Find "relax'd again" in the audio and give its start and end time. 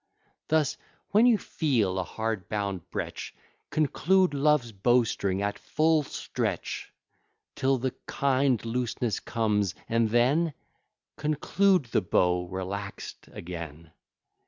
12.47-13.91